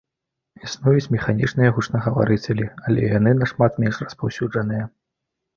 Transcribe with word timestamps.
Існуюць 0.67 1.11
механічныя 1.15 1.73
гучнагаварыцелі, 1.75 2.65
але 2.87 3.07
яны 3.17 3.37
нашмат 3.43 3.71
менш 3.85 3.95
распаўсюджаныя. 4.07 4.83